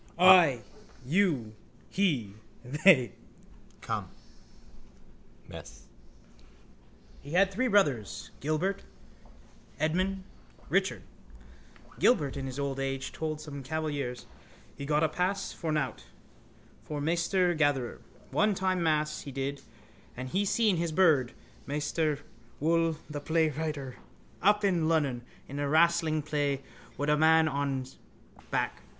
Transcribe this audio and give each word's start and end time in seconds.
I 0.17 0.63
you 1.05 1.53
he 1.87 2.33
they. 2.63 3.11
Come, 3.81 4.09
mess. 5.47 5.83
STEPHEN: 5.83 5.89
He 7.21 7.31
had 7.33 7.51
three 7.51 7.67
brothers, 7.67 8.31
Gilbert, 8.39 8.81
Edmund, 9.79 10.23
Richard. 10.69 11.03
Gilbert 11.99 12.35
in 12.35 12.47
his 12.47 12.57
old 12.59 12.79
age 12.79 13.11
told 13.11 13.39
some 13.41 13.61
cavaliers 13.61 14.25
he 14.75 14.87
got 14.87 15.03
a 15.03 15.07
pass 15.07 15.53
for 15.53 15.71
nowt 15.71 16.05
from 16.83 17.05
Maister 17.05 17.53
Gatherer 17.53 18.01
one 18.31 18.55
time 18.55 18.81
mass 18.81 19.21
he 19.21 19.31
did 19.31 19.61
and 20.17 20.29
he 20.29 20.45
seen 20.45 20.77
his 20.77 20.91
brud 20.91 21.29
Maister 21.67 22.17
Wull 22.59 22.97
the 23.07 23.21
playwriter 23.21 23.97
up 24.41 24.63
in 24.65 24.89
Lunnon 24.89 25.21
in 25.47 25.59
a 25.59 25.69
wrastling 25.69 26.23
play 26.23 26.63
wud 26.97 27.07
a 27.11 27.15
man 27.17 27.47
on's 27.47 27.99
back. 28.49 28.81